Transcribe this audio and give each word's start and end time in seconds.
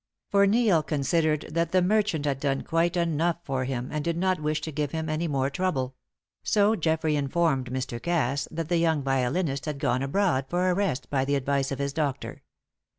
For 0.31 0.47
Neil 0.47 0.81
considered 0.81 1.45
that 1.51 1.71
the 1.73 1.81
merchant 1.83 2.25
had 2.25 2.39
done 2.39 2.63
quite 2.63 2.97
enough 2.97 3.37
for 3.43 3.65
him 3.65 3.89
and 3.91 4.03
did 4.03 4.17
not 4.17 4.39
wish 4.41 4.59
to 4.61 4.71
give 4.71 4.89
him 4.93 5.07
any 5.09 5.27
more 5.27 5.51
trouble; 5.51 5.95
so 6.41 6.75
Geoffrey 6.75 7.15
informed 7.15 7.69
Mr. 7.69 8.01
Cass 8.01 8.47
that 8.49 8.67
the 8.67 8.77
young 8.77 9.03
violinist 9.03 9.65
had 9.67 9.77
gone 9.77 10.01
abroad 10.01 10.45
for 10.49 10.67
a 10.67 10.73
rest 10.73 11.07
by 11.11 11.23
the 11.23 11.35
advice 11.35 11.71
of 11.71 11.77
his 11.77 11.93
doctor. 11.93 12.41